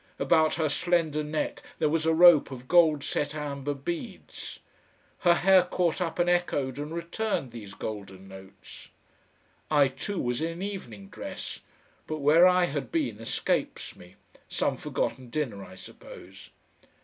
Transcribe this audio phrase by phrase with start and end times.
[0.17, 4.57] About her slender neck there was a rope of gold set amber beads.
[5.19, 8.87] Her hair caught up and echoed and returned these golden notes.
[9.69, 11.59] I, too, was in evening dress,
[12.07, 14.15] but where I had been escapes me,
[14.49, 16.49] some forgotten dinner, I suppose.